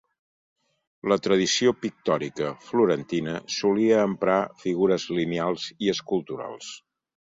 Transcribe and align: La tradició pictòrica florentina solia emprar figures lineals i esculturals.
La 1.11 1.17
tradició 1.27 1.73
pictòrica 1.83 2.49
florentina 2.69 3.35
solia 3.59 4.01
emprar 4.07 4.39
figures 4.65 5.07
lineals 5.19 5.69
i 5.87 5.93
esculturals. 5.95 6.73